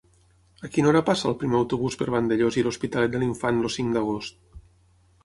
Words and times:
A 0.67 0.69
quina 0.77 0.87
hora 0.91 1.01
passa 1.09 1.27
el 1.31 1.35
primer 1.43 1.59
autobús 1.59 1.97
per 1.99 2.07
Vandellòs 2.13 2.57
i 2.61 2.63
l'Hospitalet 2.69 3.13
de 3.17 3.21
l'Infant 3.25 3.63
el 3.69 3.73
cinc 3.77 3.95
d'agost? 3.99 4.41